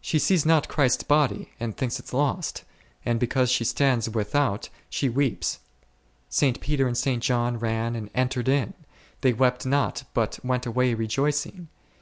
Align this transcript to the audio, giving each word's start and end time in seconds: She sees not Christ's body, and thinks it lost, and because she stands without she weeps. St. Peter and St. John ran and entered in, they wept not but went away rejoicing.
She 0.00 0.18
sees 0.18 0.46
not 0.46 0.66
Christ's 0.66 1.02
body, 1.02 1.50
and 1.60 1.76
thinks 1.76 2.00
it 2.00 2.14
lost, 2.14 2.64
and 3.04 3.20
because 3.20 3.50
she 3.50 3.64
stands 3.64 4.08
without 4.08 4.70
she 4.88 5.10
weeps. 5.10 5.58
St. 6.30 6.58
Peter 6.62 6.86
and 6.86 6.96
St. 6.96 7.22
John 7.22 7.58
ran 7.58 7.94
and 7.94 8.08
entered 8.14 8.48
in, 8.48 8.72
they 9.20 9.34
wept 9.34 9.66
not 9.66 10.04
but 10.14 10.38
went 10.42 10.64
away 10.64 10.94
rejoicing. 10.94 11.68